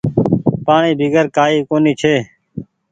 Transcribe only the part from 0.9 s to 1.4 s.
بيگر